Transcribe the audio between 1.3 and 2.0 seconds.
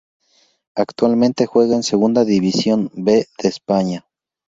juega en